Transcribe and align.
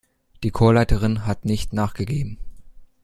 Die 0.41 0.49
Chorleiterin 0.49 1.27
hat 1.27 1.45
nicht 1.45 1.73
nachgegeben. 1.73 2.39